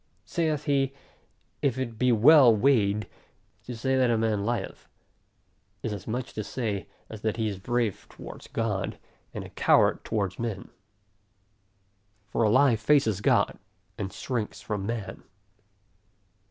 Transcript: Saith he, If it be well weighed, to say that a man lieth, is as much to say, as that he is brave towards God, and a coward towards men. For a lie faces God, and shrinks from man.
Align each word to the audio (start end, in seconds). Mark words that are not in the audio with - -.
Saith 0.25 0.63
he, 0.63 0.93
If 1.61 1.77
it 1.77 1.99
be 1.99 2.11
well 2.11 2.55
weighed, 2.55 3.07
to 3.65 3.75
say 3.77 3.95
that 3.97 4.09
a 4.09 4.17
man 4.17 4.43
lieth, 4.43 4.87
is 5.83 5.93
as 5.93 6.07
much 6.07 6.33
to 6.33 6.43
say, 6.43 6.89
as 7.07 7.21
that 7.21 7.37
he 7.37 7.47
is 7.47 7.59
brave 7.59 8.07
towards 8.09 8.47
God, 8.47 8.97
and 9.31 9.43
a 9.43 9.49
coward 9.49 10.03
towards 10.03 10.39
men. 10.39 10.69
For 12.29 12.41
a 12.41 12.49
lie 12.49 12.77
faces 12.77 13.21
God, 13.21 13.59
and 13.95 14.11
shrinks 14.11 14.59
from 14.59 14.87
man. 14.87 15.21